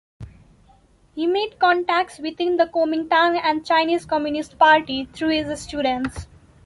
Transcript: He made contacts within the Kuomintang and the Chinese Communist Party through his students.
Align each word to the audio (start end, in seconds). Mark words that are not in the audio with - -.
He 1.13 1.27
made 1.27 1.59
contacts 1.59 2.17
within 2.17 2.57
the 2.57 2.65
Kuomintang 2.65 3.39
and 3.39 3.61
the 3.61 3.65
Chinese 3.65 4.03
Communist 4.03 4.57
Party 4.57 5.05
through 5.13 5.43
his 5.45 5.61
students. 5.61 6.25